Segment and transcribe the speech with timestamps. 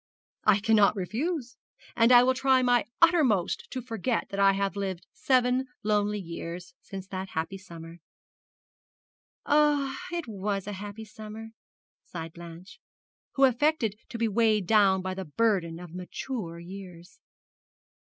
[0.45, 1.57] 'I cannot refuse;
[1.95, 6.73] and I will try my uttermost to forget that I have lived seven lonely years
[6.81, 7.99] since that happy summer.'
[9.45, 11.51] 'Ah, it was a happy summer!'
[12.03, 12.79] sighed Blanche,
[13.33, 17.19] who affected to be weighed down by the burden of mature years.